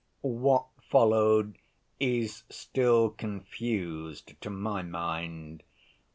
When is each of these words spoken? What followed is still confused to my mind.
What 0.21 0.65
followed 0.89 1.59
is 1.99 2.41
still 2.49 3.11
confused 3.11 4.33
to 4.41 4.49
my 4.49 4.81
mind. 4.81 5.61